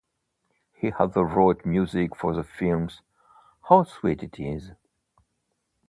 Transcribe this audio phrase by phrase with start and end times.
[0.73, 3.03] He also wrote music for the films
[3.69, 4.71] How Sweet It Is!